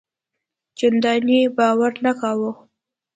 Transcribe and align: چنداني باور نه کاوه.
چنداني 0.77 1.39
باور 1.57 1.93
نه 2.05 2.11
کاوه. 2.19 2.51